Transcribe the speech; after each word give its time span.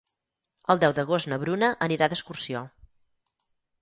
El 0.73 0.79
deu 0.83 0.95
d'agost 0.99 1.29
na 1.33 1.39
Bruna 1.43 1.69
anirà 1.89 2.07
d'excursió. 2.15 2.67